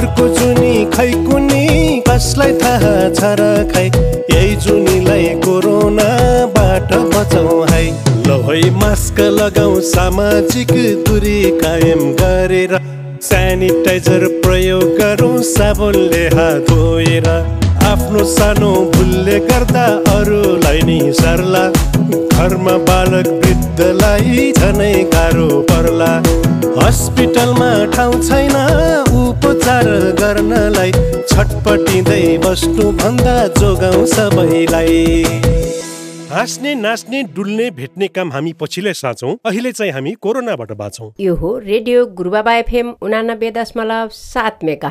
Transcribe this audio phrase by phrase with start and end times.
[0.00, 3.42] खै कुनी कसलाई थाहा छ र
[3.72, 3.84] खै?
[4.32, 7.82] यही जुनीलाई कोरोनाबाट बचाउ है।
[8.26, 10.72] ल है मास्क लगाऊ सामाजिक
[11.04, 12.72] दूरी कायम गरेर
[13.28, 17.28] सेनिटाइजर प्रयोग गरौँ साबुनले हात धोएर।
[17.92, 19.86] आफ्नो सानो भुलले गर्दा
[20.16, 21.64] अरूलाई नि सर्ला।
[22.32, 26.12] घरमा बालक वृद्धलाई झनै गाह्रो पर्ला।
[26.80, 28.56] हस्पिटलमा ठाउँ छैन
[29.30, 29.86] उपचार
[30.20, 30.90] गर्नलाई
[31.30, 35.24] छटपटिँदै बस्नुभन्दा जोगाउँ सबैलाई।
[36.30, 41.56] हाँस्ने नाच्ने डुल्ने भेट्ने काम हामी पछिल्लै साँचौँ। अहिले चाहिँ हामी कोरोनाबाट बाँचौँ। यो हो
[41.58, 44.88] रेडियो गुरुबाबा एफएम उनानब्बे दशमलव सात मेगा